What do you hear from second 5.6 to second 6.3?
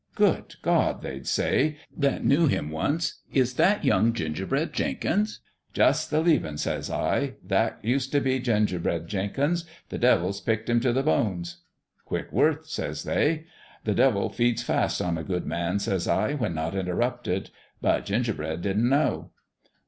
Jus' the